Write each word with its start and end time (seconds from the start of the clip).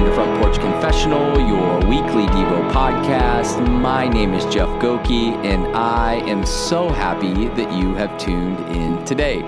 welcome 0.00 0.16
to 0.16 0.24
Front 0.24 0.42
Porch 0.42 0.58
Confessional, 0.58 1.38
your 1.46 1.78
weekly 1.80 2.24
Devo 2.28 2.70
podcast. 2.70 3.68
My 3.68 4.08
name 4.08 4.32
is 4.32 4.46
Jeff 4.46 4.70
Goki, 4.80 5.34
and 5.44 5.76
I 5.76 6.14
am 6.26 6.46
so 6.46 6.88
happy 6.88 7.48
that 7.48 7.70
you 7.72 7.94
have 7.96 8.16
tuned 8.16 8.58
in 8.74 9.04
today. 9.04 9.42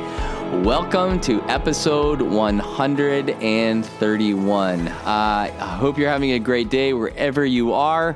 Welcome 0.62 1.20
to 1.20 1.40
episode 1.44 2.20
131. 2.20 4.88
Uh, 4.88 5.02
I 5.07 5.76
hope 5.79 5.96
you're 5.96 6.11
having 6.11 6.32
a 6.32 6.38
great 6.38 6.68
day 6.68 6.93
wherever 6.93 7.46
you 7.46 7.72
are. 7.72 8.14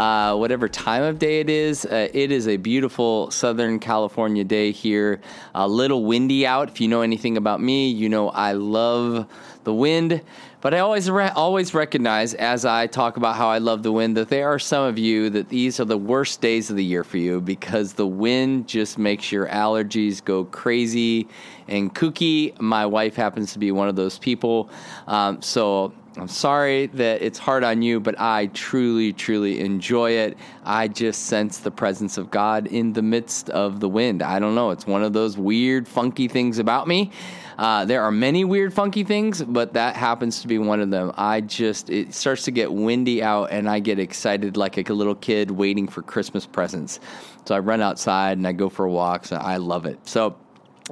Uh, 0.00 0.34
whatever 0.34 0.66
time 0.66 1.02
of 1.02 1.18
day 1.18 1.40
it 1.40 1.50
is. 1.50 1.84
Uh, 1.84 2.08
it 2.14 2.32
is 2.32 2.48
a 2.48 2.56
beautiful 2.56 3.30
Southern 3.30 3.78
California 3.78 4.42
day 4.42 4.72
here. 4.72 5.20
A 5.54 5.68
little 5.68 6.06
windy 6.06 6.46
out. 6.46 6.70
If 6.70 6.80
you 6.80 6.88
know 6.88 7.02
anything 7.02 7.36
about 7.36 7.60
me, 7.60 7.90
you 7.90 8.08
know 8.08 8.30
I 8.30 8.52
love 8.52 9.26
the 9.64 9.74
wind. 9.74 10.22
But 10.62 10.72
I 10.72 10.78
always 10.78 11.10
re- 11.10 11.28
always 11.28 11.74
recognize 11.74 12.32
as 12.32 12.64
I 12.64 12.86
talk 12.86 13.18
about 13.18 13.36
how 13.36 13.48
I 13.48 13.58
love 13.58 13.82
the 13.82 13.92
wind 13.92 14.16
that 14.16 14.30
there 14.30 14.48
are 14.48 14.58
some 14.58 14.84
of 14.84 14.98
you 14.98 15.28
that 15.30 15.50
these 15.50 15.78
are 15.80 15.84
the 15.84 15.98
worst 15.98 16.40
days 16.40 16.70
of 16.70 16.76
the 16.76 16.84
year 16.84 17.04
for 17.04 17.18
you 17.18 17.42
because 17.42 17.92
the 17.92 18.06
wind 18.06 18.68
just 18.68 18.96
makes 18.96 19.30
your 19.30 19.48
allergies 19.48 20.24
go 20.24 20.44
crazy 20.46 21.28
and 21.68 21.94
kooky. 21.94 22.58
My 22.58 22.86
wife 22.86 23.16
happens 23.16 23.52
to 23.52 23.58
be 23.58 23.70
one 23.70 23.88
of 23.88 23.96
those 23.96 24.18
people. 24.18 24.70
Um, 25.06 25.42
so 25.42 25.92
I'm 26.20 26.28
sorry 26.28 26.84
that 26.88 27.22
it's 27.22 27.38
hard 27.38 27.64
on 27.64 27.80
you, 27.80 27.98
but 27.98 28.20
I 28.20 28.48
truly, 28.48 29.14
truly 29.14 29.60
enjoy 29.60 30.10
it. 30.10 30.36
I 30.64 30.86
just 30.86 31.24
sense 31.24 31.56
the 31.56 31.70
presence 31.70 32.18
of 32.18 32.30
God 32.30 32.66
in 32.66 32.92
the 32.92 33.00
midst 33.00 33.48
of 33.48 33.80
the 33.80 33.88
wind. 33.88 34.22
I 34.22 34.38
don't 34.38 34.54
know. 34.54 34.70
It's 34.70 34.86
one 34.86 35.02
of 35.02 35.14
those 35.14 35.38
weird, 35.38 35.88
funky 35.88 36.28
things 36.28 36.58
about 36.58 36.86
me. 36.86 37.10
Uh, 37.56 37.86
there 37.86 38.02
are 38.02 38.12
many 38.12 38.44
weird, 38.44 38.74
funky 38.74 39.02
things, 39.02 39.42
but 39.42 39.72
that 39.72 39.96
happens 39.96 40.42
to 40.42 40.48
be 40.48 40.58
one 40.58 40.82
of 40.82 40.90
them. 40.90 41.10
I 41.16 41.40
just, 41.40 41.88
it 41.88 42.12
starts 42.12 42.42
to 42.44 42.50
get 42.50 42.70
windy 42.70 43.22
out 43.22 43.50
and 43.50 43.66
I 43.66 43.78
get 43.80 43.98
excited 43.98 44.58
like 44.58 44.76
a 44.90 44.92
little 44.92 45.14
kid 45.14 45.50
waiting 45.50 45.88
for 45.88 46.02
Christmas 46.02 46.44
presents. 46.44 47.00
So 47.46 47.54
I 47.54 47.60
run 47.60 47.80
outside 47.80 48.36
and 48.36 48.46
I 48.46 48.52
go 48.52 48.68
for 48.68 48.86
walks. 48.86 49.32
I 49.32 49.56
love 49.56 49.86
it. 49.86 50.06
So, 50.06 50.36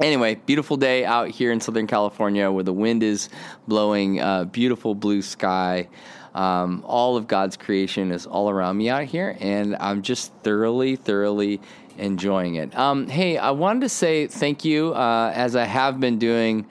Anyway, 0.01 0.37
beautiful 0.47 0.77
day 0.77 1.05
out 1.05 1.29
here 1.29 1.51
in 1.51 1.61
Southern 1.61 1.89
California 1.89 2.51
where 2.53 2.63
the 2.63 2.73
wind 2.73 3.03
is 3.03 3.29
blowing, 3.67 4.21
uh, 4.21 4.45
beautiful 4.45 4.95
blue 4.95 5.23
sky. 5.23 5.89
Um, 6.35 6.85
all 6.87 7.17
of 7.17 7.27
God's 7.27 7.57
creation 7.57 8.13
is 8.13 8.25
all 8.25 8.49
around 8.49 8.77
me 8.77 8.89
out 8.89 9.05
here, 9.05 9.37
and 9.41 9.75
I'm 9.81 10.03
just 10.03 10.33
thoroughly, 10.45 10.95
thoroughly 10.95 11.61
enjoying 11.97 12.55
it. 12.55 12.79
Um, 12.79 13.09
hey, 13.09 13.39
I 13.39 13.51
wanted 13.51 13.81
to 13.81 13.89
say 13.89 14.29
thank 14.29 14.65
you, 14.65 14.95
uh, 14.95 15.33
as 15.35 15.57
I 15.57 15.65
have 15.65 15.99
been 15.99 16.19
doing. 16.19 16.67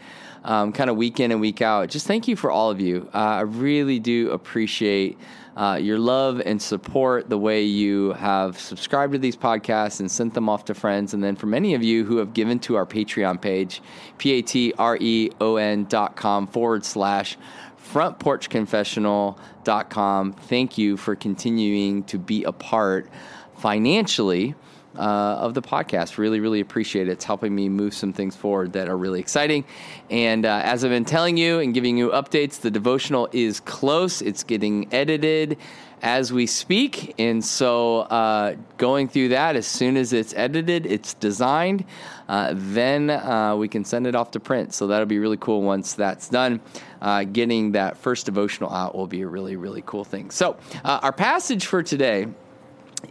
Um, 0.46 0.72
kind 0.72 0.90
of 0.90 0.96
week 0.96 1.20
in 1.20 1.34
and 1.34 1.42
week 1.42 1.62
out. 1.62 1.90
Just 1.90 2.08
thank 2.08 2.26
you 2.30 2.38
for 2.38 2.50
all 2.50 2.72
of 2.72 2.80
you. 2.80 3.10
Uh, 3.14 3.18
I 3.18 3.42
really 3.42 4.00
do 4.00 4.32
appreciate 4.32 5.18
uh, 5.58 5.80
your 5.82 5.98
love 5.98 6.40
and 6.46 6.62
support, 6.62 7.30
the 7.30 7.38
way 7.38 7.64
you 7.64 8.14
have 8.14 8.60
subscribed 8.60 9.14
to 9.14 9.20
these 9.20 9.36
podcasts 9.36 10.00
and 10.00 10.12
sent 10.12 10.36
them 10.36 10.48
off 10.48 10.66
to 10.66 10.76
friends. 10.76 11.16
And 11.16 11.24
then 11.24 11.36
for 11.36 11.48
many 11.48 11.74
of 11.74 11.82
you 11.82 12.06
who 12.06 12.18
have 12.18 12.36
given 12.36 12.60
to 12.60 12.76
our 12.76 12.86
Patreon 12.86 13.42
page, 13.42 13.82
P 14.20 14.34
A 14.34 14.44
T 14.44 14.72
R 14.78 14.96
E 15.02 15.32
O 15.42 15.56
N 15.56 15.86
dot 15.86 16.16
com 16.16 16.46
forward 16.46 16.86
slash 16.86 17.40
frontporchconfessional.com. 17.92 20.34
Thank 20.34 20.78
you 20.78 20.96
for 20.96 21.16
continuing 21.16 22.04
to 22.04 22.20
be 22.20 22.44
a 22.44 22.52
part 22.52 23.10
financially 23.58 24.54
uh, 24.98 25.38
of 25.40 25.54
the 25.54 25.62
podcast. 25.62 26.18
Really, 26.18 26.40
really 26.40 26.60
appreciate 26.60 27.08
it. 27.08 27.12
It's 27.12 27.26
helping 27.26 27.54
me 27.54 27.70
move 27.70 27.94
some 27.94 28.14
things 28.14 28.36
forward 28.36 28.74
that 28.74 28.88
are 28.88 28.98
really 28.98 29.20
exciting. 29.20 29.66
And 30.10 30.46
uh, 30.46 30.62
as 30.64 30.84
I've 30.84 30.92
been 30.92 31.06
telling 31.06 31.38
you 31.38 31.60
and 31.60 31.74
giving 31.74 31.98
you 31.98 32.10
updates, 32.10 32.62
the 32.62 32.72
devotional 32.72 33.30
is 33.32 33.60
close. 33.60 34.22
It's 34.22 34.44
getting 34.44 34.94
edited 34.94 35.58
as 36.02 36.32
we 36.32 36.46
speak. 36.46 37.16
And 37.18 37.44
so, 37.44 38.02
uh, 38.02 38.56
going 38.78 39.08
through 39.08 39.30
that, 39.30 39.56
as 39.56 39.66
soon 39.66 39.98
as 39.98 40.14
it's 40.14 40.34
edited, 40.36 40.86
it's 40.86 41.14
designed, 41.16 41.86
uh, 42.28 42.54
then 42.56 43.10
uh, 43.10 43.56
we 43.56 43.68
can 43.68 43.84
send 43.84 44.06
it 44.06 44.16
off 44.16 44.32
to 44.32 44.40
print. 44.40 44.74
So, 44.74 44.88
that'll 44.88 45.08
be 45.08 45.20
really 45.20 45.38
cool 45.38 45.62
once 45.62 45.94
that's 45.94 46.30
done. 46.30 46.62
Uh, 47.02 47.24
getting 47.24 47.72
that 47.74 47.98
first 47.98 48.26
devotional 48.26 48.72
out 48.72 48.96
will 48.96 49.08
be 49.08 49.22
a 49.22 49.28
really, 49.28 49.56
really 49.56 49.84
cool 49.86 50.04
thing. 50.04 50.30
So, 50.30 50.58
uh, 50.84 51.00
our 51.02 51.14
passage 51.14 51.66
for 51.66 51.82
today 51.82 52.28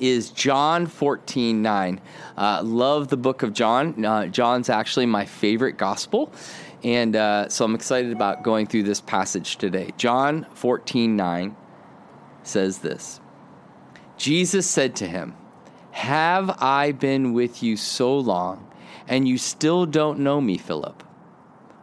is 0.01 0.31
John 0.31 0.87
14 0.87 1.63
9. 1.63 2.01
Uh, 2.37 2.63
love 2.63 3.09
the 3.09 3.17
book 3.17 3.43
of 3.43 3.53
John. 3.53 4.05
Uh, 4.05 4.27
John's 4.27 4.69
actually 4.69 5.07
my 5.07 5.25
favorite 5.25 5.77
gospel. 5.77 6.33
And 6.85 7.17
uh, 7.17 7.49
so 7.49 7.65
I'm 7.65 7.75
excited 7.75 8.13
about 8.13 8.43
going 8.43 8.67
through 8.67 8.85
this 8.85 9.01
passage 9.01 9.57
today. 9.57 9.93
John 9.97 10.47
14 10.55 11.17
9 11.17 11.57
says 12.43 12.79
this 12.79 13.21
Jesus 14.17 14.69
said 14.69 14.95
to 14.97 15.07
him, 15.07 15.35
Have 15.93 16.51
I 16.63 16.93
been 16.93 17.33
with 17.33 17.63
you 17.63 17.77
so 17.77 18.17
long, 18.17 18.71
and 19.09 19.27
you 19.27 19.39
still 19.39 19.87
don't 19.87 20.21
know 20.21 20.41
me, 20.41 20.59
Philip? 20.59 21.03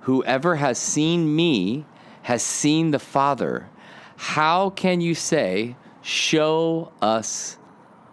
Whoever 0.01 0.57
has 0.57 0.77
seen 0.77 1.35
me 1.35 1.85
has 2.23 2.43
seen 2.43 2.91
the 2.91 2.99
Father. 2.99 3.69
How 4.15 4.69
can 4.69 5.01
you 5.01 5.15
say, 5.15 5.75
Show 6.01 6.91
us 7.01 7.57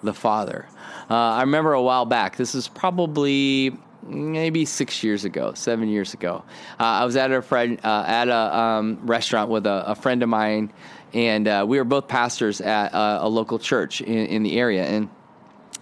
the 0.02 0.14
Father. 0.14 0.66
Uh, 1.10 1.14
I 1.14 1.40
remember 1.42 1.72
a 1.72 1.82
while 1.82 2.06
back, 2.06 2.36
this 2.36 2.54
is 2.54 2.68
probably 2.68 3.76
maybe 4.02 4.64
six 4.64 5.02
years 5.02 5.24
ago, 5.24 5.52
seven 5.54 5.88
years 5.88 6.14
ago. 6.14 6.44
Uh, 6.78 6.84
I 6.84 7.04
was 7.04 7.16
at 7.16 7.30
a 7.30 7.42
friend 7.42 7.78
uh, 7.84 8.04
at 8.06 8.28
a 8.28 8.58
um, 8.58 8.98
restaurant 9.02 9.50
with 9.50 9.66
a, 9.66 9.90
a, 9.90 9.94
friend 9.94 10.22
of 10.22 10.28
mine, 10.28 10.72
and 11.12 11.46
uh, 11.46 11.64
we 11.68 11.78
were 11.78 11.84
both 11.84 12.08
pastors 12.08 12.60
at 12.60 12.92
a, 12.92 13.26
a 13.26 13.28
local 13.28 13.58
church 13.58 14.00
in, 14.00 14.26
in, 14.26 14.42
the 14.42 14.58
area. 14.58 14.84
And 14.84 15.08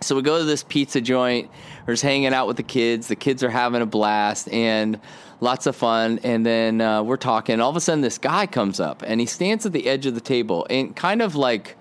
so 0.00 0.16
we 0.16 0.22
go 0.22 0.38
to 0.38 0.44
this 0.44 0.62
pizza 0.62 1.00
joint. 1.00 1.50
We're 1.86 1.94
just 1.94 2.02
hanging 2.02 2.32
out 2.34 2.46
with 2.46 2.56
the 2.56 2.62
kids. 2.62 3.08
The 3.08 3.16
kids 3.16 3.42
are 3.42 3.50
having 3.50 3.82
a 3.82 3.86
blast 3.86 4.48
and 4.50 5.00
lots 5.40 5.66
of 5.66 5.76
fun. 5.76 6.20
And 6.22 6.44
then 6.44 6.80
uh, 6.80 7.02
we're 7.02 7.16
talking. 7.16 7.60
All 7.60 7.70
of 7.70 7.76
a 7.76 7.80
sudden, 7.80 8.00
this 8.00 8.18
guy 8.18 8.46
comes 8.46 8.80
up 8.80 9.02
and 9.06 9.20
he 9.20 9.26
stands 9.26 9.66
at 9.66 9.72
the 9.72 9.86
edge 9.86 10.06
of 10.06 10.14
the 10.14 10.20
table 10.20 10.66
and 10.70 10.94
kind 10.94 11.22
of 11.22 11.34
like 11.34 11.76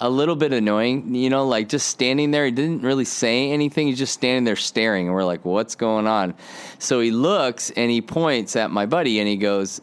a 0.00 0.10
little 0.10 0.36
bit 0.36 0.52
annoying, 0.52 1.14
you 1.14 1.30
know, 1.30 1.46
like 1.46 1.68
just 1.68 1.88
standing 1.88 2.30
there. 2.30 2.44
He 2.44 2.50
didn't 2.50 2.82
really 2.82 3.04
say 3.04 3.50
anything. 3.50 3.86
He's 3.86 3.98
just 3.98 4.14
standing 4.14 4.44
there 4.44 4.56
staring. 4.56 5.06
And 5.06 5.14
we're 5.14 5.24
like, 5.24 5.44
what's 5.44 5.74
going 5.74 6.06
on? 6.06 6.34
So 6.78 7.00
he 7.00 7.10
looks 7.10 7.70
and 7.70 7.90
he 7.90 8.02
points 8.02 8.56
at 8.56 8.70
my 8.70 8.86
buddy 8.86 9.20
and 9.20 9.28
he 9.28 9.36
goes, 9.36 9.80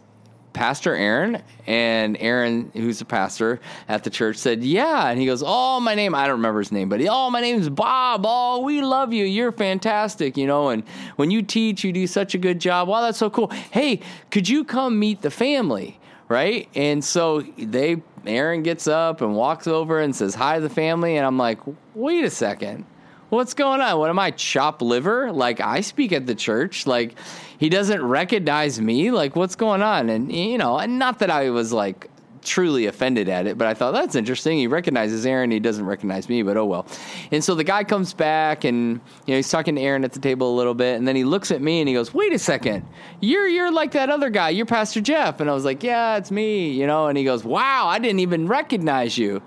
Pastor 0.54 0.96
Aaron? 0.96 1.42
And 1.66 2.16
Aaron, 2.20 2.72
who's 2.74 3.02
a 3.02 3.06
pastor 3.06 3.60
at 3.88 4.04
the 4.04 4.10
church, 4.10 4.38
said, 4.38 4.64
Yeah. 4.64 5.10
And 5.10 5.20
he 5.20 5.26
goes, 5.26 5.44
Oh, 5.46 5.80
my 5.80 5.96
name, 5.96 6.14
I 6.14 6.28
don't 6.28 6.38
remember 6.38 6.60
his 6.60 6.72
name, 6.72 6.90
but 6.90 7.02
oh, 7.10 7.30
my 7.32 7.42
name's 7.42 7.70
Bob. 7.70 8.24
Oh, 8.26 8.62
we 8.62 8.82
love 8.82 9.14
you. 9.14 9.26
You're 9.26 9.52
fantastic, 9.52 10.38
you 10.38 10.46
know. 10.46 10.70
And 10.70 10.84
when 11.16 11.32
you 11.32 11.42
teach, 11.42 11.84
you 11.84 11.92
do 11.92 12.06
such 12.06 12.36
a 12.36 12.38
good 12.38 12.60
job. 12.60 12.88
Wow, 12.88 13.02
that's 13.02 13.18
so 13.18 13.30
cool. 13.30 13.48
Hey, 13.72 14.02
could 14.30 14.48
you 14.48 14.64
come 14.64 15.00
meet 15.00 15.22
the 15.22 15.32
family? 15.32 16.00
Right. 16.30 16.70
And 16.74 17.04
so 17.04 17.42
they 17.42 18.02
Aaron 18.26 18.64
gets 18.64 18.88
up 18.88 19.22
and 19.22 19.36
walks 19.36 19.68
over 19.68 20.00
and 20.00 20.16
says 20.16 20.36
hi 20.36 20.56
to 20.56 20.62
the 20.62 20.70
family, 20.70 21.18
and 21.18 21.26
I'm 21.26 21.38
like, 21.38 21.60
wait 21.94 22.24
a 22.24 22.30
second. 22.30 22.86
What's 23.30 23.54
going 23.54 23.82
on? 23.82 23.98
What 23.98 24.10
am 24.10 24.20
I, 24.20 24.32
chop 24.32 24.82
liver? 24.82 25.32
Like, 25.32 25.60
I 25.60 25.82
speak 25.82 26.12
at 26.12 26.28
the 26.28 26.36
church. 26.36 26.86
Like, 26.86 27.16
he 27.58 27.68
doesn't 27.68 28.02
recognize 28.02 28.80
me. 28.80 29.10
Like, 29.10 29.36
what's 29.36 29.56
going 29.56 29.82
on? 29.82 30.10
And, 30.10 30.32
you 30.32 30.58
know, 30.58 30.78
and 30.78 31.00
not 31.00 31.20
that 31.20 31.32
I 31.32 31.50
was 31.50 31.74
like 31.74 32.10
truly 32.44 32.86
offended 32.86 33.30
at 33.30 33.48
it, 33.48 33.58
but 33.58 33.68
I 33.68 33.74
thought 33.74 33.92
that's 33.92 34.16
interesting. 34.16 34.58
He 34.58 34.68
recognizes 34.68 35.26
Aaron, 35.26 35.52
he 35.52 35.60
doesn't 35.60 35.86
recognize 35.86 36.30
me, 36.30 36.44
but 36.44 36.58
oh 36.58 36.66
well. 36.66 36.86
And 37.32 37.44
so 37.44 37.56
the 37.56 37.64
guy 37.64 37.84
comes 37.84 38.14
back 38.14 38.64
and 38.64 39.00
you 39.26 39.34
know 39.34 39.36
he's 39.38 39.50
talking 39.50 39.76
to 39.76 39.82
Aaron 39.82 40.04
at 40.04 40.14
the 40.14 40.20
table 40.20 40.54
a 40.54 40.56
little 40.56 40.74
bit, 40.74 40.98
and 40.98 41.08
then 41.08 41.16
he 41.16 41.24
looks 41.24 41.52
at 41.52 41.62
me 41.62 41.80
and 41.80 41.88
he 41.88 41.94
goes, 41.94 42.14
"Wait 42.14 42.34
a 42.34 42.40
second, 42.40 42.86
you're 43.20 43.48
you're 43.48 43.72
like 43.72 43.92
that 43.94 44.10
other 44.10 44.30
guy. 44.30 44.50
You're 44.50 44.66
Pastor 44.66 45.02
Jeff." 45.02 45.40
And 45.40 45.50
I 45.50 45.54
was 45.54 45.66
like, 45.66 45.84
"Yeah, 45.84 46.18
it's 46.18 46.32
me," 46.32 46.70
you 46.72 46.88
know. 46.88 47.08
And 47.08 47.18
he 47.18 47.24
goes, 47.24 47.44
"Wow, 47.44 47.88
I 47.88 48.00
didn't 48.00 48.20
even 48.20 48.48
recognize 48.48 49.18
you." 49.18 49.42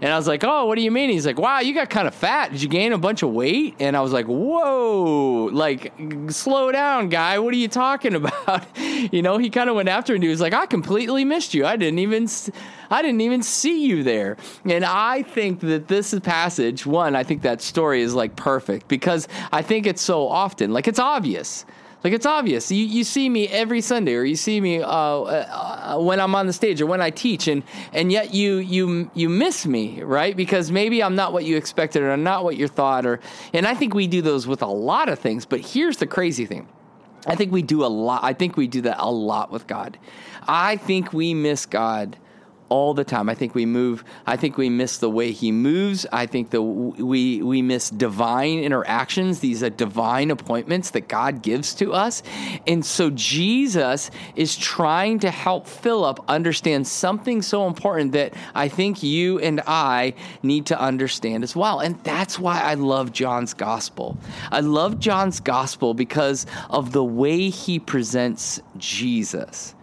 And 0.00 0.12
I 0.12 0.16
was 0.16 0.26
like, 0.26 0.42
"Oh, 0.42 0.66
what 0.66 0.74
do 0.74 0.82
you 0.82 0.90
mean?" 0.90 1.10
He's 1.10 1.24
like, 1.26 1.38
"Wow, 1.38 1.60
you 1.60 1.74
got 1.74 1.88
kind 1.88 2.08
of 2.08 2.14
fat. 2.14 2.50
Did 2.50 2.60
you 2.60 2.68
gain 2.68 2.92
a 2.92 2.98
bunch 2.98 3.22
of 3.22 3.30
weight?" 3.30 3.76
And 3.78 3.96
I 3.96 4.00
was 4.00 4.12
like, 4.12 4.26
"Whoa, 4.26 5.48
like 5.52 5.92
slow 6.28 6.72
down, 6.72 7.08
guy. 7.08 7.38
What 7.38 7.54
are 7.54 7.58
you 7.58 7.68
talking 7.68 8.14
about?" 8.22 8.66
you 9.12 9.22
know, 9.22 9.38
he 9.38 9.48
kind 9.48 9.70
of 9.70 9.76
went 9.76 9.88
after 9.88 10.14
and 10.14 10.22
he 10.22 10.28
was 10.28 10.40
like, 10.40 10.54
"I 10.54 10.66
completely 10.66 11.24
missed 11.24 11.54
you. 11.54 11.64
I 11.64 11.76
didn't 11.76 12.00
even 12.00 12.26
I 12.90 13.02
didn't 13.02 13.20
even 13.20 13.42
see 13.42 13.86
you 13.86 14.02
there." 14.02 14.36
And 14.64 14.84
I 14.84 15.22
think 15.22 15.60
that 15.60 15.88
this 15.88 16.18
passage, 16.20 16.86
one, 16.86 17.16
I 17.16 17.24
think 17.24 17.42
that 17.42 17.60
story 17.60 18.02
is 18.02 18.14
like 18.14 18.36
perfect 18.36 18.88
because 18.88 19.28
I 19.52 19.62
think 19.62 19.86
it's 19.86 20.02
so 20.02 20.28
often 20.28 20.72
like 20.72 20.88
it's 20.88 20.98
obvious 20.98 21.64
like 22.04 22.12
it's 22.12 22.26
obvious. 22.26 22.70
You 22.72 22.84
you 22.84 23.04
see 23.04 23.28
me 23.28 23.46
every 23.48 23.80
Sunday, 23.80 24.14
or 24.14 24.24
you 24.24 24.34
see 24.34 24.60
me 24.60 24.82
uh, 24.82 24.88
uh, 24.88 25.98
when 26.00 26.18
I'm 26.18 26.34
on 26.34 26.46
the 26.46 26.52
stage, 26.52 26.80
or 26.80 26.86
when 26.86 27.00
I 27.00 27.10
teach, 27.10 27.46
and 27.46 27.62
and 27.92 28.10
yet 28.10 28.34
you 28.34 28.56
you 28.56 29.10
you 29.14 29.28
miss 29.28 29.66
me, 29.66 30.02
right? 30.02 30.36
Because 30.36 30.72
maybe 30.72 31.02
I'm 31.02 31.14
not 31.14 31.32
what 31.32 31.44
you 31.44 31.56
expected, 31.56 32.02
or 32.02 32.10
I'm 32.10 32.24
not 32.24 32.42
what 32.42 32.56
you 32.56 32.66
thought, 32.66 33.06
or 33.06 33.20
and 33.52 33.66
I 33.66 33.74
think 33.74 33.94
we 33.94 34.08
do 34.08 34.20
those 34.20 34.46
with 34.46 34.62
a 34.62 34.66
lot 34.66 35.08
of 35.08 35.18
things. 35.18 35.46
But 35.46 35.60
here's 35.60 35.98
the 35.98 36.06
crazy 36.06 36.44
thing. 36.44 36.68
I 37.24 37.36
think 37.36 37.52
we 37.52 37.62
do 37.62 37.84
a 37.84 37.86
lot. 37.86 38.24
I 38.24 38.32
think 38.32 38.56
we 38.56 38.66
do 38.66 38.80
that 38.80 38.96
a 38.98 39.10
lot 39.10 39.52
with 39.52 39.68
God. 39.68 39.96
I 40.48 40.76
think 40.76 41.12
we 41.12 41.34
miss 41.34 41.66
God 41.66 42.16
all 42.72 42.94
the 42.94 43.04
time. 43.04 43.28
I 43.28 43.34
think 43.34 43.54
we 43.54 43.66
move. 43.66 44.02
I 44.26 44.38
think 44.38 44.56
we 44.56 44.70
miss 44.70 44.96
the 44.96 45.10
way 45.10 45.30
he 45.30 45.52
moves. 45.52 46.06
I 46.10 46.24
think 46.24 46.48
the 46.48 46.62
we 46.62 47.42
we 47.42 47.60
miss 47.60 47.90
divine 47.90 48.60
interactions. 48.60 49.40
These 49.40 49.62
are 49.62 49.68
divine 49.68 50.30
appointments 50.30 50.88
that 50.92 51.06
God 51.06 51.42
gives 51.42 51.74
to 51.74 51.92
us, 51.92 52.22
and 52.66 52.82
so 52.82 53.10
Jesus 53.10 54.10
is 54.36 54.56
trying 54.56 55.18
to 55.18 55.30
help 55.30 55.66
Philip 55.66 56.18
understand 56.28 56.88
something 56.88 57.42
so 57.42 57.66
important 57.66 58.12
that 58.12 58.32
I 58.54 58.68
think 58.68 59.02
you 59.02 59.38
and 59.38 59.60
I 59.66 60.14
need 60.42 60.64
to 60.66 60.80
understand 60.80 61.44
as 61.44 61.54
well. 61.54 61.80
And 61.80 62.02
that's 62.04 62.38
why 62.38 62.58
I 62.58 62.72
love 62.72 63.12
John's 63.12 63.52
gospel. 63.52 64.16
I 64.50 64.60
love 64.60 64.98
John's 64.98 65.40
gospel 65.40 65.92
because 65.92 66.46
of 66.70 66.92
the 66.92 67.04
way 67.04 67.50
he 67.50 67.78
presents 67.78 68.62
Jesus 68.78 69.74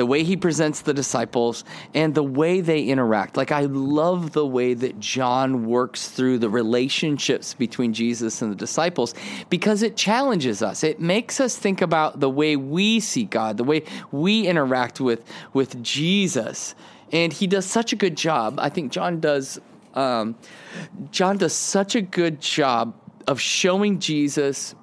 the 0.00 0.06
way 0.06 0.24
he 0.24 0.34
presents 0.34 0.80
the 0.80 0.94
disciples, 0.94 1.62
and 1.92 2.14
the 2.14 2.22
way 2.22 2.62
they 2.62 2.84
interact. 2.84 3.36
Like, 3.36 3.52
I 3.52 3.66
love 3.66 4.32
the 4.32 4.46
way 4.46 4.72
that 4.72 4.98
John 4.98 5.66
works 5.66 6.08
through 6.08 6.38
the 6.38 6.48
relationships 6.48 7.52
between 7.52 7.92
Jesus 7.92 8.40
and 8.40 8.50
the 8.50 8.56
disciples 8.56 9.14
because 9.50 9.82
it 9.82 9.98
challenges 9.98 10.62
us. 10.62 10.84
It 10.84 11.00
makes 11.00 11.38
us 11.38 11.54
think 11.54 11.82
about 11.82 12.18
the 12.18 12.30
way 12.30 12.56
we 12.56 13.00
see 13.00 13.24
God, 13.24 13.58
the 13.58 13.64
way 13.64 13.82
we 14.10 14.46
interact 14.46 15.02
with, 15.02 15.22
with 15.52 15.82
Jesus. 15.82 16.74
And 17.12 17.30
he 17.30 17.46
does 17.46 17.66
such 17.66 17.92
a 17.92 17.96
good 17.96 18.16
job. 18.16 18.58
I 18.58 18.70
think 18.70 18.92
John 18.92 19.20
does. 19.20 19.60
Um, 19.92 20.34
John 21.10 21.36
does 21.36 21.52
such 21.52 21.94
a 21.94 22.00
good 22.00 22.40
job 22.40 22.94
of 23.26 23.38
showing 23.38 23.98
Jesus 23.98 24.74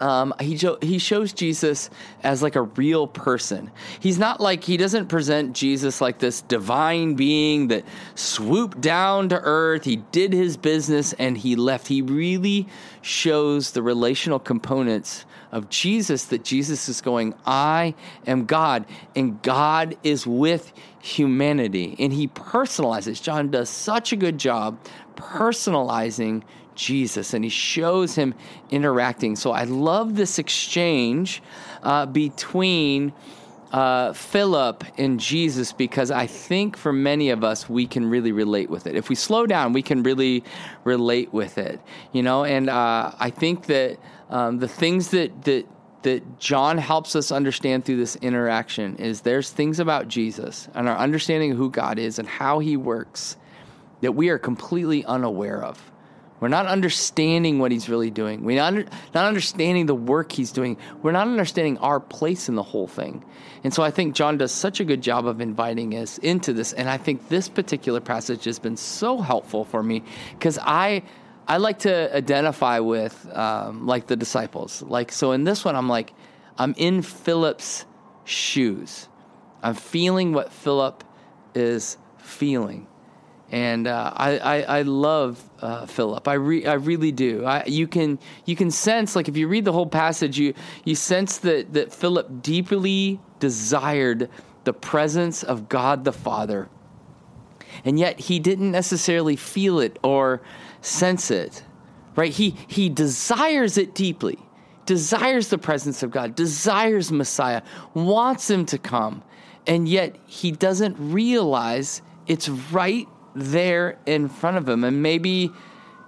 um, 0.00 0.34
he 0.40 0.58
he 0.80 0.98
shows 0.98 1.32
Jesus 1.32 1.90
as 2.22 2.42
like 2.42 2.56
a 2.56 2.62
real 2.62 3.06
person. 3.06 3.70
He's 4.00 4.18
not 4.18 4.40
like 4.40 4.64
he 4.64 4.76
doesn't 4.76 5.08
present 5.08 5.54
Jesus 5.54 6.00
like 6.00 6.18
this 6.18 6.40
divine 6.42 7.14
being 7.14 7.68
that 7.68 7.84
swooped 8.14 8.80
down 8.80 9.28
to 9.28 9.40
earth. 9.40 9.84
He 9.84 9.96
did 9.96 10.32
his 10.32 10.56
business 10.56 11.12
and 11.14 11.36
he 11.36 11.54
left. 11.56 11.88
He 11.88 12.02
really 12.02 12.66
shows 13.02 13.72
the 13.72 13.82
relational 13.82 14.38
components 14.38 15.24
of 15.52 15.68
Jesus 15.68 16.26
that 16.26 16.44
Jesus 16.44 16.88
is 16.88 17.00
going, 17.00 17.34
I 17.44 17.94
am 18.26 18.46
God, 18.46 18.86
and 19.16 19.42
God 19.42 19.96
is 20.02 20.26
with 20.26 20.72
humanity. 21.00 21.96
And 21.98 22.12
he 22.12 22.28
personalizes. 22.28 23.20
John 23.20 23.50
does 23.50 23.68
such 23.68 24.12
a 24.12 24.16
good 24.16 24.38
job 24.38 24.78
personalizing 25.16 26.42
Jesus 26.74 27.34
and 27.34 27.44
he 27.44 27.50
shows 27.50 28.14
him 28.14 28.34
interacting. 28.70 29.36
So 29.36 29.52
I 29.52 29.64
love 29.64 30.16
this 30.16 30.38
exchange 30.38 31.42
uh, 31.82 32.06
between 32.06 33.12
uh, 33.72 34.12
Philip 34.12 34.84
and 34.98 35.20
Jesus 35.20 35.72
because 35.72 36.10
I 36.10 36.26
think 36.26 36.76
for 36.76 36.92
many 36.92 37.30
of 37.30 37.44
us, 37.44 37.68
we 37.68 37.86
can 37.86 38.06
really 38.06 38.32
relate 38.32 38.68
with 38.68 38.86
it. 38.86 38.96
If 38.96 39.08
we 39.08 39.14
slow 39.14 39.46
down, 39.46 39.72
we 39.72 39.82
can 39.82 40.02
really 40.02 40.42
relate 40.84 41.32
with 41.32 41.58
it, 41.58 41.80
you 42.12 42.22
know, 42.22 42.44
and 42.44 42.68
uh, 42.68 43.12
I 43.18 43.30
think 43.30 43.66
that 43.66 43.98
um, 44.28 44.58
the 44.58 44.68
things 44.68 45.10
that, 45.10 45.44
that, 45.44 45.66
that 46.02 46.38
John 46.38 46.78
helps 46.78 47.14
us 47.14 47.30
understand 47.30 47.84
through 47.84 47.98
this 47.98 48.16
interaction 48.16 48.96
is 48.96 49.20
there's 49.20 49.50
things 49.50 49.78
about 49.78 50.08
Jesus 50.08 50.68
and 50.74 50.88
our 50.88 50.96
understanding 50.96 51.52
of 51.52 51.56
who 51.56 51.70
God 51.70 51.98
is 51.98 52.18
and 52.18 52.26
how 52.26 52.58
he 52.58 52.76
works 52.76 53.36
that 54.00 54.12
we 54.12 54.30
are 54.30 54.38
completely 54.38 55.04
unaware 55.04 55.62
of. 55.62 55.90
We're 56.40 56.48
not 56.48 56.66
understanding 56.66 57.58
what 57.58 57.70
he's 57.70 57.88
really 57.88 58.10
doing. 58.10 58.44
We're 58.44 58.56
not, 58.56 58.74
not 59.14 59.26
understanding 59.26 59.86
the 59.86 59.94
work 59.94 60.32
he's 60.32 60.52
doing. 60.52 60.78
We're 61.02 61.12
not 61.12 61.28
understanding 61.28 61.78
our 61.78 62.00
place 62.00 62.48
in 62.48 62.54
the 62.54 62.62
whole 62.62 62.86
thing. 62.86 63.24
And 63.62 63.74
so 63.74 63.82
I 63.82 63.90
think 63.90 64.14
John 64.14 64.38
does 64.38 64.52
such 64.52 64.80
a 64.80 64.84
good 64.84 65.02
job 65.02 65.26
of 65.26 65.40
inviting 65.40 65.94
us 65.94 66.16
into 66.18 66.54
this. 66.54 66.72
And 66.72 66.88
I 66.88 66.96
think 66.96 67.28
this 67.28 67.48
particular 67.48 68.00
passage 68.00 68.44
has 68.44 68.58
been 68.58 68.76
so 68.76 69.18
helpful 69.18 69.64
for 69.64 69.82
me 69.82 70.02
because 70.32 70.58
I. 70.60 71.02
I 71.48 71.56
like 71.56 71.80
to 71.80 72.14
identify 72.14 72.78
with 72.78 73.26
um, 73.36 73.84
like 73.84 74.06
the 74.06 74.14
disciples. 74.14 74.82
Like 74.82 75.10
so 75.10 75.32
in 75.32 75.42
this 75.42 75.64
one, 75.64 75.74
I'm 75.74 75.88
like, 75.88 76.12
I'm 76.56 76.74
in 76.76 77.02
Philip's 77.02 77.86
shoes. 78.24 79.08
I'm 79.60 79.74
feeling 79.74 80.32
what 80.32 80.52
Philip 80.52 81.02
is 81.56 81.96
feeling 82.18 82.86
and 83.52 83.88
uh, 83.88 84.12
I, 84.14 84.38
I, 84.38 84.60
I 84.78 84.82
love 84.82 85.42
uh, 85.60 85.86
Philip. 85.86 86.28
I 86.28 86.34
re, 86.34 86.66
I 86.66 86.74
really 86.74 87.10
do. 87.10 87.44
I, 87.44 87.64
you 87.66 87.88
can 87.88 88.18
you 88.44 88.54
can 88.54 88.70
sense 88.70 89.16
like 89.16 89.28
if 89.28 89.36
you 89.36 89.48
read 89.48 89.64
the 89.64 89.72
whole 89.72 89.86
passage, 89.86 90.38
you 90.38 90.54
you 90.84 90.94
sense 90.94 91.38
that 91.38 91.72
that 91.72 91.92
Philip 91.92 92.42
deeply 92.42 93.20
desired 93.40 94.30
the 94.64 94.72
presence 94.72 95.42
of 95.42 95.68
God 95.68 96.04
the 96.04 96.12
Father, 96.12 96.68
and 97.84 97.98
yet 97.98 98.20
he 98.20 98.38
didn't 98.38 98.70
necessarily 98.70 99.36
feel 99.36 99.80
it 99.80 99.98
or 100.04 100.40
sense 100.80 101.30
it. 101.30 101.64
Right? 102.14 102.32
He 102.32 102.56
he 102.68 102.88
desires 102.88 103.76
it 103.76 103.94
deeply. 103.94 104.38
Desires 104.86 105.48
the 105.48 105.58
presence 105.58 106.02
of 106.02 106.10
God, 106.10 106.34
desires 106.34 107.12
Messiah, 107.12 107.62
wants 107.94 108.50
him 108.50 108.64
to 108.66 108.78
come, 108.78 109.22
and 109.66 109.88
yet 109.88 110.16
he 110.26 110.50
doesn't 110.50 110.96
realize 110.98 112.02
it's 112.26 112.48
right 112.48 113.06
there 113.34 113.98
in 114.06 114.28
front 114.28 114.56
of 114.56 114.68
him. 114.68 114.84
And 114.84 115.02
maybe 115.02 115.52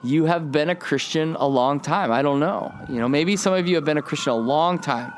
you 0.03 0.25
have 0.25 0.51
been 0.51 0.69
a 0.69 0.75
Christian 0.75 1.37
a 1.37 1.47
long 1.47 1.81
time. 1.81 2.11
I 2.11 2.23
don't 2.23 2.41
know. 2.41 2.73
You 2.89 2.97
know, 2.97 3.09
maybe 3.09 3.37
some 3.37 3.55
of 3.55 3.69
you 3.69 3.77
have 3.77 3.85
been 3.85 3.99
a 3.99 4.03
Christian 4.03 4.33
a 4.33 4.37
long 4.37 4.79
time. 4.79 5.13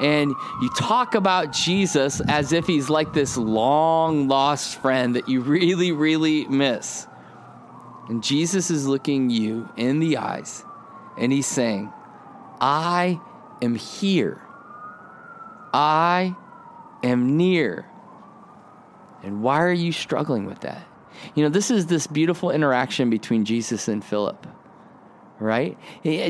And 0.00 0.34
you 0.60 0.70
talk 0.70 1.14
about 1.14 1.52
Jesus 1.52 2.20
as 2.22 2.52
if 2.52 2.66
he's 2.66 2.88
like 2.88 3.12
this 3.12 3.36
long 3.36 4.26
lost 4.26 4.80
friend 4.80 5.14
that 5.16 5.28
you 5.28 5.42
really, 5.42 5.92
really 5.92 6.46
miss. 6.46 7.06
And 8.08 8.22
Jesus 8.22 8.70
is 8.70 8.86
looking 8.86 9.30
you 9.30 9.68
in 9.76 10.00
the 10.00 10.16
eyes 10.16 10.64
and 11.16 11.30
he's 11.30 11.46
saying, 11.46 11.92
I 12.60 13.20
am 13.60 13.74
here. 13.74 14.42
I 15.72 16.34
am 17.02 17.36
near. 17.36 17.86
And 19.22 19.42
why 19.42 19.62
are 19.62 19.72
you 19.72 19.92
struggling 19.92 20.46
with 20.46 20.60
that? 20.60 20.86
You 21.34 21.44
know, 21.44 21.48
this 21.48 21.70
is 21.70 21.86
this 21.86 22.06
beautiful 22.06 22.50
interaction 22.50 23.10
between 23.10 23.44
Jesus 23.44 23.88
and 23.88 24.04
Philip, 24.04 24.46
right? 25.38 25.78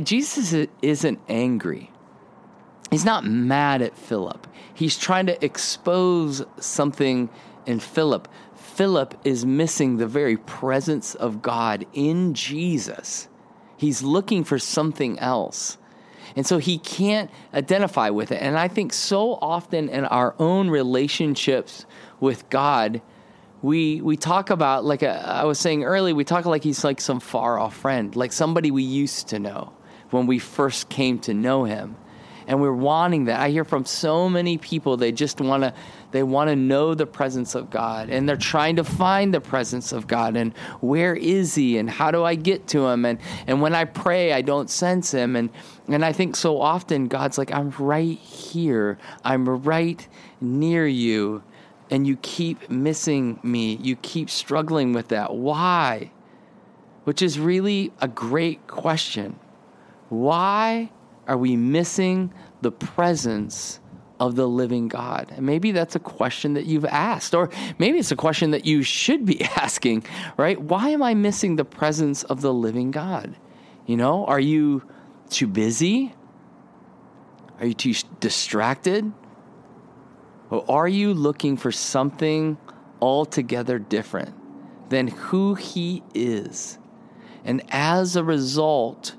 Jesus 0.05 0.69
isn't 0.81 1.20
angry. 1.29 1.90
He's 2.90 3.05
not 3.05 3.24
mad 3.24 3.81
at 3.82 3.96
Philip. 3.96 4.46
He's 4.74 4.98
trying 4.98 5.27
to 5.27 5.44
expose 5.44 6.44
something 6.58 7.31
in 7.65 7.81
Philip. 7.81 8.29
Philip 8.55 9.15
is 9.24 9.46
missing 9.46 9.96
the 9.96 10.06
very 10.06 10.36
presence 10.36 11.15
of 11.15 11.43
God 11.43 11.86
in 11.93 12.34
Jesus. 12.34 13.29
He's 13.77 14.03
looking 14.03 14.44
for 14.44 14.58
something 14.58 15.19
else. 15.19 15.79
And 16.36 16.46
so 16.46 16.58
he 16.58 16.79
can't 16.79 17.31
identify 17.53 18.10
with 18.10 18.32
it. 18.32 18.41
And 18.41 18.58
I 18.58 18.69
think 18.69 18.93
so 18.93 19.34
often 19.43 19.89
in 19.89 20.05
our 20.06 20.34
own 20.39 20.70
relationships 20.70 21.84
with 22.20 22.48
God, 22.48 23.03
we 23.63 24.01
we 24.01 24.17
talk 24.17 24.51
about 24.51 24.85
like 24.85 25.03
a, 25.03 25.27
I 25.27 25.45
was 25.45 25.59
saying 25.59 25.85
earlier, 25.85 26.15
we 26.15 26.25
talk 26.25 26.45
like 26.45 26.65
he's 26.65 26.83
like 26.83 27.01
some 27.01 27.21
far 27.21 27.59
off 27.59 27.77
friend, 27.77 28.15
like 28.17 28.33
somebody 28.33 28.71
we 28.71 28.83
used 28.83 29.29
to 29.29 29.39
know 29.39 29.73
when 30.11 30.27
we 30.27 30.39
first 30.39 30.89
came 30.89 31.21
to 31.21 31.33
know 31.33 31.65
him, 31.65 31.97
and 32.49 32.61
we're 32.61 32.73
wanting 32.73 33.27
that. 33.27 33.41
I 33.41 33.51
hear 33.51 33.65
from 33.65 33.85
so 33.85 34.29
many 34.29 34.59
people 34.59 34.97
they 34.97 35.13
just 35.13 35.41
want 35.41 35.63
to 35.63 35.73
they 36.11 36.25
want 36.25 36.51
to 36.51 36.57
know 36.57 36.95
the 36.95 37.07
presence 37.07 37.55
of 37.55 37.71
God, 37.71 38.11
and 38.11 38.29
they're 38.29 38.37
trying 38.37 38.77
to 38.77 38.85
find 38.85 39.33
the 39.33 39.41
presence 39.41 39.93
of 39.93 40.09
God, 40.09 40.37
and 40.37 40.57
where 40.81 41.15
is 41.15 41.55
He, 41.55 41.79
and 41.79 41.89
how 41.89 42.11
do 42.11 42.25
I 42.25 42.35
get 42.35 42.67
to 42.69 42.89
Him, 42.89 43.05
and 43.05 43.21
and 43.47 43.63
when 43.63 43.77
I 43.77 43.85
pray, 43.85 44.33
I 44.33 44.43
don't 44.43 44.71
sense 44.71 45.13
Him, 45.13 45.37
and 45.37 45.51
and 45.87 46.05
I 46.05 46.13
think 46.13 46.35
so 46.35 46.61
often 46.61 47.07
God's 47.07 47.39
like 47.39 47.53
I'm 47.53 47.71
right 47.79 48.19
here, 48.19 48.99
I'm 49.25 49.49
right 49.49 50.07
near 50.41 50.85
you 50.85 51.45
and 51.93 52.06
you 52.06 52.17
keep 52.17 52.70
missing 52.70 53.39
me. 53.43 53.75
You 53.75 53.96
keep 53.96 54.31
struggling 54.31 54.94
with 54.94 55.08
that. 55.08 55.34
Why? 55.34 56.11
Which 57.05 57.20
is 57.20 57.39
really 57.39 57.93
a 58.01 58.08
great 58.08 58.67
question. 58.67 59.39
Why 60.08 60.91
are 61.29 61.37
we 61.37 61.55
missing 61.55 62.32
the 62.63 62.72
presence 62.72 63.79
of 64.19 64.37
the 64.37 64.49
living 64.49 64.89
God? 64.89 65.32
And 65.37 65.44
maybe 65.44 65.70
that's 65.70 65.94
a 65.94 66.01
question 66.01 66.55
that 66.55 66.65
you've 66.65 66.87
asked, 66.87 67.34
or 67.34 67.51
maybe 67.79 67.99
it's 67.99 68.11
a 68.11 68.17
question 68.17 68.53
that 68.53 68.65
you 68.65 68.82
should 68.82 69.27
be 69.27 69.43
asking, 69.56 70.06
right? 70.39 70.58
Why 70.58 70.89
am 70.89 71.03
I 71.03 71.13
missing 71.13 71.56
the 71.56 71.65
presence 71.67 72.22
of 72.22 72.41
the 72.41 72.55
living 72.55 72.91
God? 72.91 73.37
You 73.84 73.99
know, 73.99 74.25
are 74.25 74.41
you 74.41 74.82
too 75.29 75.46
busy? 75.46 76.15
Are 77.61 77.67
you 77.67 77.75
too 77.75 77.93
distracted? 78.19 79.13
Or 80.53 80.71
are 80.71 80.89
you 80.89 81.15
looking 81.15 81.56
for 81.56 81.73
something 81.73 82.59
altogether 83.01 83.79
different 83.79 84.35
than 84.91 85.09
who 85.09 85.55
He 85.55 86.03
is? 86.15 86.79
And 87.43 87.63
as 87.71 88.17
a 88.17 88.23
result, 88.23 89.17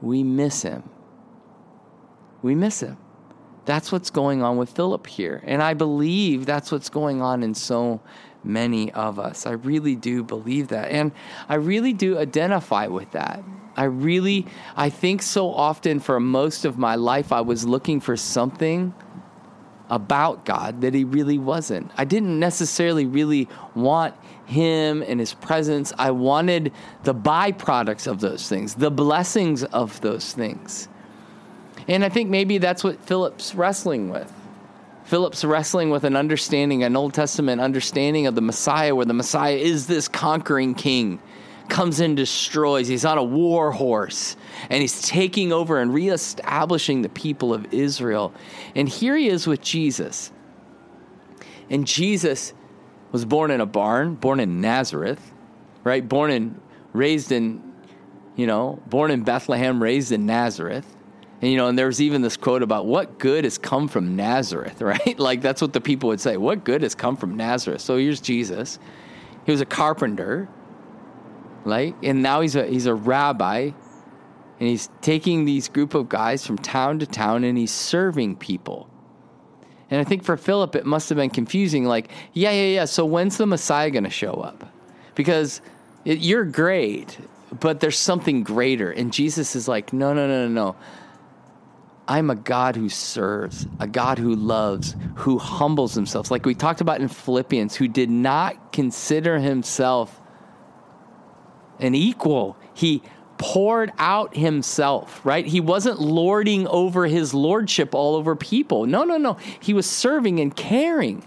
we 0.00 0.24
miss 0.24 0.62
Him. 0.62 0.82
We 2.42 2.56
miss 2.56 2.80
Him. 2.80 2.98
That's 3.64 3.92
what's 3.92 4.10
going 4.10 4.42
on 4.42 4.56
with 4.56 4.70
Philip 4.70 5.06
here. 5.06 5.40
And 5.46 5.62
I 5.62 5.74
believe 5.74 6.46
that's 6.46 6.72
what's 6.72 6.88
going 6.88 7.22
on 7.22 7.44
in 7.44 7.54
so 7.54 8.00
many 8.42 8.90
of 8.90 9.20
us. 9.20 9.46
I 9.46 9.52
really 9.52 9.94
do 9.94 10.24
believe 10.24 10.66
that. 10.68 10.90
And 10.90 11.12
I 11.48 11.54
really 11.54 11.92
do 11.92 12.18
identify 12.18 12.88
with 12.88 13.12
that. 13.12 13.44
I 13.76 13.84
really, 13.84 14.46
I 14.76 14.90
think 14.90 15.22
so 15.22 15.48
often 15.50 16.00
for 16.00 16.18
most 16.18 16.64
of 16.64 16.76
my 16.76 16.96
life, 16.96 17.30
I 17.30 17.40
was 17.40 17.64
looking 17.64 18.00
for 18.00 18.16
something 18.16 18.92
about 19.92 20.46
God 20.46 20.80
that 20.80 20.94
He 20.94 21.04
really 21.04 21.38
wasn't. 21.38 21.90
I 21.98 22.06
didn't 22.06 22.40
necessarily 22.40 23.04
really 23.04 23.46
want 23.74 24.14
Him 24.46 25.04
and 25.06 25.20
His 25.20 25.34
presence. 25.34 25.92
I 25.98 26.10
wanted 26.10 26.72
the 27.04 27.14
byproducts 27.14 28.06
of 28.06 28.20
those 28.20 28.48
things, 28.48 28.74
the 28.74 28.90
blessings 28.90 29.62
of 29.64 30.00
those 30.00 30.32
things. 30.32 30.88
And 31.88 32.04
I 32.04 32.08
think 32.08 32.30
maybe 32.30 32.56
that's 32.56 32.82
what 32.82 33.00
Philip's 33.02 33.54
wrestling 33.54 34.08
with. 34.08 34.32
Philip's 35.04 35.44
wrestling 35.44 35.90
with 35.90 36.04
an 36.04 36.16
understanding, 36.16 36.84
an 36.84 36.96
Old 36.96 37.12
Testament 37.12 37.60
understanding 37.60 38.26
of 38.26 38.34
the 38.34 38.40
Messiah, 38.40 38.94
where 38.94 39.04
the 39.04 39.12
Messiah 39.12 39.56
is 39.56 39.88
this 39.88 40.08
conquering 40.08 40.74
king, 40.74 41.20
comes 41.72 42.00
and 42.00 42.16
destroys. 42.16 42.86
He's 42.86 43.06
on 43.06 43.16
a 43.16 43.24
war 43.24 43.72
horse, 43.72 44.36
and 44.68 44.82
he's 44.82 45.00
taking 45.00 45.52
over 45.52 45.80
and 45.80 45.92
reestablishing 45.92 47.00
the 47.00 47.08
people 47.08 47.54
of 47.54 47.72
Israel. 47.72 48.34
And 48.76 48.86
here 48.86 49.16
he 49.16 49.28
is 49.28 49.46
with 49.46 49.62
Jesus. 49.62 50.30
And 51.70 51.86
Jesus 51.86 52.52
was 53.10 53.24
born 53.24 53.50
in 53.50 53.62
a 53.62 53.66
barn, 53.66 54.16
born 54.16 54.38
in 54.38 54.60
Nazareth, 54.60 55.32
right? 55.82 56.06
Born 56.06 56.30
in, 56.30 56.60
raised 56.92 57.32
in, 57.32 57.62
you 58.36 58.46
know, 58.46 58.82
born 58.86 59.10
in 59.10 59.22
Bethlehem, 59.22 59.82
raised 59.82 60.12
in 60.12 60.26
Nazareth. 60.26 60.86
And, 61.40 61.50
you 61.50 61.56
know, 61.56 61.68
and 61.68 61.78
there's 61.78 62.02
even 62.02 62.20
this 62.20 62.36
quote 62.36 62.62
about 62.62 62.84
what 62.84 63.18
good 63.18 63.44
has 63.44 63.56
come 63.56 63.88
from 63.88 64.14
Nazareth, 64.14 64.82
right? 64.82 65.18
like 65.18 65.40
that's 65.40 65.62
what 65.62 65.72
the 65.72 65.80
people 65.80 66.10
would 66.10 66.20
say. 66.20 66.36
What 66.36 66.64
good 66.64 66.82
has 66.82 66.94
come 66.94 67.16
from 67.16 67.34
Nazareth? 67.34 67.80
So 67.80 67.96
here's 67.96 68.20
Jesus. 68.20 68.78
He 69.46 69.52
was 69.52 69.62
a 69.62 69.66
carpenter, 69.66 70.50
right? 71.64 71.94
And 72.02 72.22
now 72.22 72.40
he's 72.40 72.56
a 72.56 72.66
he's 72.66 72.86
a 72.86 72.94
rabbi, 72.94 73.70
and 74.62 74.68
he's 74.68 74.88
taking 75.00 75.44
these 75.44 75.68
group 75.68 75.94
of 75.94 76.08
guys 76.08 76.46
from 76.46 76.56
town 76.56 77.00
to 77.00 77.06
town 77.06 77.42
and 77.44 77.58
he's 77.58 77.72
serving 77.72 78.36
people. 78.36 78.88
And 79.90 80.00
I 80.00 80.04
think 80.04 80.22
for 80.22 80.36
Philip 80.36 80.76
it 80.76 80.86
must 80.86 81.08
have 81.08 81.16
been 81.16 81.30
confusing. 81.30 81.84
Like, 81.84 82.10
yeah, 82.32 82.52
yeah, 82.52 82.74
yeah. 82.74 82.84
So 82.84 83.04
when's 83.04 83.36
the 83.36 83.46
Messiah 83.46 83.90
going 83.90 84.04
to 84.04 84.10
show 84.10 84.34
up? 84.34 84.64
Because 85.16 85.60
it, 86.04 86.20
you're 86.20 86.44
great, 86.44 87.18
but 87.60 87.80
there's 87.80 87.98
something 87.98 88.44
greater. 88.44 88.90
And 88.90 89.12
Jesus 89.12 89.56
is 89.56 89.66
like, 89.68 89.92
no, 89.92 90.14
no, 90.14 90.28
no, 90.28 90.46
no, 90.46 90.48
no 90.48 90.76
I'm 92.06 92.30
a 92.30 92.36
God 92.36 92.76
who 92.76 92.88
serves, 92.88 93.66
a 93.80 93.88
God 93.88 94.18
who 94.18 94.36
loves, 94.36 94.94
who 95.16 95.38
humbles 95.38 95.94
himself. 95.94 96.30
Like 96.30 96.46
we 96.46 96.54
talked 96.54 96.80
about 96.80 97.00
in 97.00 97.08
Philippians, 97.08 97.74
who 97.74 97.88
did 97.88 98.10
not 98.10 98.72
consider 98.72 99.40
himself 99.40 100.20
an 101.78 101.94
equal. 101.94 102.56
He 102.74 103.02
poured 103.38 103.92
out 103.98 104.36
himself, 104.36 105.20
right? 105.24 105.44
He 105.44 105.60
wasn't 105.60 106.00
lording 106.00 106.66
over 106.68 107.06
his 107.06 107.34
lordship 107.34 107.94
all 107.94 108.14
over 108.14 108.36
people. 108.36 108.86
No, 108.86 109.04
no, 109.04 109.16
no. 109.16 109.36
He 109.60 109.74
was 109.74 109.88
serving 109.88 110.38
and 110.38 110.54
caring. 110.54 111.26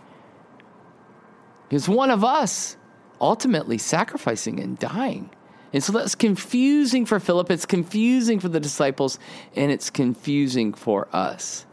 He 1.69 1.75
was 1.75 1.89
one 1.89 2.11
of 2.11 2.23
us, 2.23 2.77
ultimately 3.19 3.77
sacrificing 3.77 4.59
and 4.59 4.79
dying. 4.79 5.29
And 5.73 5.83
so 5.83 5.91
that's 5.91 6.15
confusing 6.15 7.05
for 7.05 7.19
Philip, 7.19 7.51
it's 7.51 7.65
confusing 7.65 8.39
for 8.39 8.47
the 8.47 8.61
disciples, 8.61 9.19
and 9.55 9.71
it's 9.71 9.89
confusing 9.89 10.73
for 10.73 11.09
us. 11.11 11.65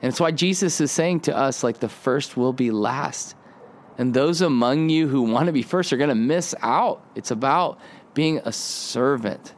And 0.00 0.10
it's 0.10 0.20
why 0.20 0.30
Jesus 0.30 0.80
is 0.80 0.90
saying 0.90 1.20
to 1.20 1.36
us, 1.36 1.62
like, 1.62 1.80
the 1.80 1.88
first 1.88 2.36
will 2.36 2.54
be 2.54 2.70
last. 2.70 3.34
And 3.98 4.14
those 4.14 4.40
among 4.40 4.88
you 4.88 5.08
who 5.08 5.22
want 5.22 5.46
to 5.46 5.52
be 5.52 5.62
first 5.62 5.92
are 5.92 5.96
going 5.96 6.08
to 6.08 6.14
miss 6.14 6.54
out. 6.62 7.02
It's 7.14 7.30
about 7.30 7.78
being 8.16 8.38
a 8.46 8.50
servant, 8.52 9.54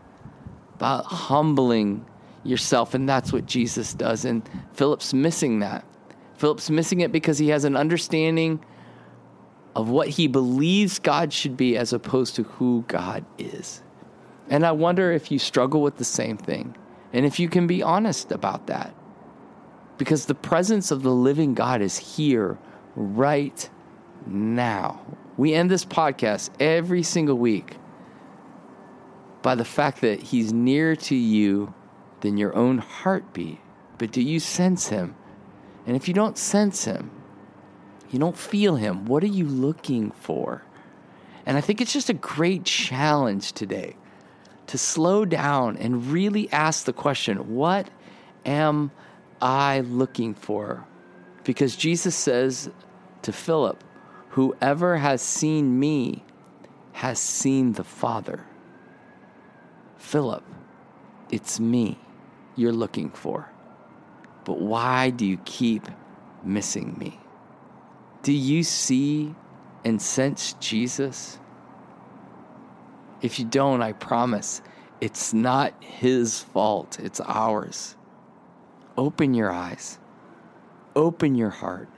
about 0.74 1.04
humbling 1.04 2.04
yourself. 2.42 2.92
And 2.92 3.08
that's 3.08 3.32
what 3.32 3.46
Jesus 3.46 3.94
does. 3.94 4.24
And 4.24 4.42
Philip's 4.72 5.14
missing 5.14 5.60
that. 5.60 5.84
Philip's 6.36 6.68
missing 6.68 7.00
it 7.00 7.12
because 7.12 7.38
he 7.38 7.50
has 7.50 7.64
an 7.64 7.76
understanding 7.76 8.62
of 9.76 9.88
what 9.88 10.08
he 10.08 10.26
believes 10.26 10.98
God 10.98 11.32
should 11.32 11.56
be 11.56 11.76
as 11.76 11.92
opposed 11.92 12.34
to 12.34 12.42
who 12.42 12.84
God 12.88 13.24
is. 13.38 13.80
And 14.48 14.66
I 14.66 14.72
wonder 14.72 15.12
if 15.12 15.30
you 15.30 15.38
struggle 15.38 15.80
with 15.80 15.96
the 15.96 16.04
same 16.04 16.36
thing 16.36 16.76
and 17.12 17.24
if 17.24 17.38
you 17.38 17.48
can 17.48 17.68
be 17.68 17.80
honest 17.80 18.32
about 18.32 18.66
that. 18.66 18.92
Because 19.98 20.26
the 20.26 20.34
presence 20.34 20.90
of 20.90 21.04
the 21.04 21.14
living 21.14 21.54
God 21.54 21.80
is 21.80 21.96
here 21.96 22.58
right 22.96 23.70
now. 24.26 25.00
We 25.36 25.54
end 25.54 25.70
this 25.70 25.84
podcast 25.84 26.50
every 26.58 27.04
single 27.04 27.38
week 27.38 27.76
by 29.42 29.54
the 29.54 29.64
fact 29.64 30.00
that 30.00 30.20
he's 30.20 30.52
nearer 30.52 30.96
to 30.96 31.14
you 31.14 31.74
than 32.20 32.36
your 32.36 32.54
own 32.56 32.78
heartbeat. 32.78 33.60
But 33.98 34.12
do 34.12 34.22
you 34.22 34.40
sense 34.40 34.88
him? 34.88 35.14
And 35.86 35.96
if 35.96 36.08
you 36.08 36.14
don't 36.14 36.36
sense 36.36 36.84
him, 36.84 37.10
you 38.10 38.18
don't 38.18 38.36
feel 38.36 38.76
Him. 38.76 39.04
What 39.04 39.22
are 39.22 39.28
you 39.28 39.44
looking 39.44 40.10
for? 40.12 40.62
And 41.44 41.56
I 41.56 41.60
think 41.60 41.80
it's 41.80 41.92
just 41.92 42.10
a 42.10 42.14
great 42.14 42.64
challenge 42.64 43.52
today 43.52 43.96
to 44.66 44.78
slow 44.78 45.24
down 45.24 45.76
and 45.76 46.06
really 46.06 46.50
ask 46.52 46.84
the 46.84 46.92
question 46.92 47.54
what 47.54 47.88
am 48.44 48.90
I 49.40 49.80
looking 49.80 50.34
for? 50.34 50.86
Because 51.44 51.76
Jesus 51.76 52.14
says 52.14 52.70
to 53.22 53.32
Philip, 53.32 53.82
Whoever 54.30 54.98
has 54.98 55.22
seen 55.22 55.78
me 55.78 56.24
has 56.92 57.18
seen 57.18 57.72
the 57.72 57.84
Father. 57.84 58.44
Philip, 59.98 60.44
it's 61.30 61.60
me 61.60 61.98
you're 62.56 62.72
looking 62.72 63.10
for. 63.10 63.50
But 64.44 64.60
why 64.60 65.10
do 65.10 65.26
you 65.26 65.38
keep 65.44 65.86
missing 66.42 66.96
me? 66.98 67.20
Do 68.22 68.32
you 68.32 68.62
see 68.62 69.34
and 69.84 70.00
sense 70.00 70.54
Jesus? 70.54 71.38
If 73.20 73.38
you 73.38 73.44
don't, 73.44 73.82
I 73.82 73.92
promise 73.92 74.62
it's 75.00 75.34
not 75.34 75.74
his 75.82 76.40
fault, 76.40 76.98
it's 77.00 77.20
ours. 77.20 77.96
Open 78.96 79.34
your 79.34 79.52
eyes, 79.52 79.98
open 80.96 81.34
your 81.34 81.50
heart, 81.50 81.88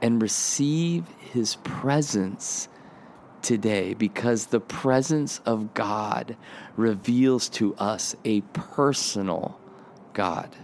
and 0.00 0.22
receive 0.22 1.06
his 1.18 1.56
presence 1.56 2.68
today 3.42 3.94
because 3.94 4.46
the 4.46 4.60
presence 4.60 5.40
of 5.44 5.74
God 5.74 6.36
reveals 6.76 7.48
to 7.50 7.74
us 7.76 8.14
a 8.24 8.40
personal 8.52 9.58
God. 10.12 10.54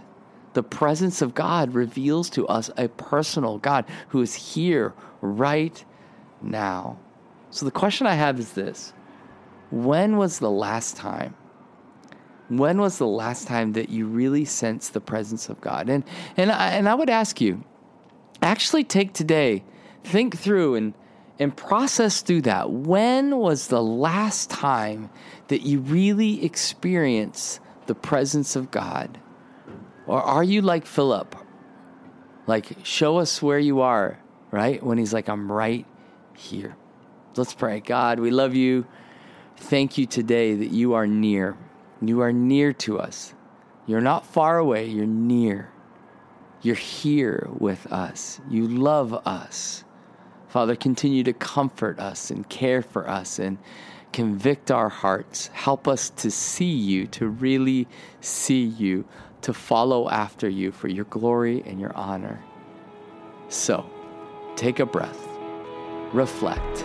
The 0.53 0.63
presence 0.63 1.21
of 1.21 1.33
God 1.33 1.73
reveals 1.73 2.29
to 2.31 2.47
us 2.47 2.69
a 2.77 2.87
personal 2.87 3.57
God 3.57 3.85
who 4.09 4.21
is 4.21 4.35
here 4.35 4.93
right 5.21 5.83
now. 6.41 6.97
So 7.49 7.65
the 7.65 7.71
question 7.71 8.07
I 8.07 8.15
have 8.15 8.39
is 8.39 8.53
this 8.53 8.93
When 9.71 10.17
was 10.17 10.39
the 10.39 10.51
last 10.51 10.97
time? 10.97 11.35
When 12.47 12.79
was 12.79 12.99
the 12.99 13.07
last 13.07 13.47
time 13.47 13.73
that 13.73 13.89
you 13.89 14.05
really 14.05 14.45
sensed 14.45 14.93
the 14.93 15.01
presence 15.01 15.49
of 15.49 15.59
God? 15.61 15.89
And, 15.89 16.03
and, 16.37 16.51
I, 16.51 16.69
and 16.71 16.87
I 16.87 16.93
would 16.93 17.09
ask 17.09 17.41
you, 17.41 17.63
actually 18.41 18.83
take 18.83 19.13
today, 19.13 19.63
think 20.03 20.37
through 20.37 20.75
and, 20.75 20.93
and 21.39 21.55
process 21.55 22.21
through 22.21 22.41
that. 22.43 22.71
When 22.71 23.37
was 23.37 23.67
the 23.67 23.81
last 23.81 24.49
time 24.49 25.09
that 25.47 25.61
you 25.61 25.79
really 25.79 26.43
experienced 26.45 27.59
the 27.87 27.95
presence 27.95 28.55
of 28.55 28.71
God? 28.71 29.19
Or 30.07 30.21
are 30.21 30.43
you 30.43 30.61
like 30.61 30.85
Philip? 30.85 31.35
Like, 32.47 32.77
show 32.83 33.17
us 33.17 33.41
where 33.41 33.59
you 33.59 33.81
are, 33.81 34.19
right? 34.51 34.81
When 34.83 34.97
he's 34.97 35.13
like, 35.13 35.27
I'm 35.29 35.51
right 35.51 35.85
here. 36.35 36.75
Let's 37.35 37.53
pray. 37.53 37.79
God, 37.79 38.19
we 38.19 38.31
love 38.31 38.55
you. 38.55 38.85
Thank 39.57 39.97
you 39.97 40.05
today 40.05 40.53
that 40.53 40.71
you 40.71 40.93
are 40.93 41.07
near. 41.07 41.57
You 42.01 42.21
are 42.21 42.33
near 42.33 42.73
to 42.73 42.99
us. 42.99 43.33
You're 43.87 44.01
not 44.01 44.25
far 44.25 44.57
away, 44.57 44.87
you're 44.87 45.05
near. 45.05 45.71
You're 46.61 46.75
here 46.75 47.47
with 47.57 47.91
us. 47.91 48.41
You 48.49 48.67
love 48.67 49.13
us. 49.25 49.84
Father, 50.47 50.75
continue 50.75 51.23
to 51.23 51.33
comfort 51.33 51.99
us 51.99 52.31
and 52.31 52.47
care 52.49 52.81
for 52.81 53.09
us 53.09 53.39
and 53.39 53.57
convict 54.13 54.71
our 54.71 54.89
hearts. 54.89 55.47
Help 55.47 55.87
us 55.87 56.09
to 56.11 56.31
see 56.31 56.73
you, 56.73 57.07
to 57.07 57.27
really 57.27 57.87
see 58.21 58.63
you 58.63 59.05
to 59.41 59.53
follow 59.53 60.09
after 60.09 60.49
you 60.49 60.71
for 60.71 60.87
your 60.87 61.05
glory 61.05 61.61
and 61.65 61.79
your 61.79 61.95
honor. 61.95 62.41
So, 63.49 63.89
take 64.55 64.79
a 64.79 64.85
breath, 64.85 65.27
reflect, 66.13 66.83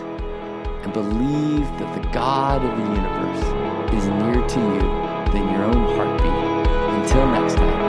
and 0.83 0.93
believe 0.93 1.65
that 1.79 2.01
the 2.01 2.07
God 2.09 2.63
of 2.63 2.77
the 2.77 2.83
universe 2.83 3.93
is 3.95 4.07
nearer 4.07 4.47
to 4.47 4.59
you 4.59 5.31
than 5.31 5.49
your 5.53 5.63
own 5.63 5.95
heartbeat. 5.95 6.61
Until 7.01 7.27
next 7.27 7.55
time. 7.55 7.81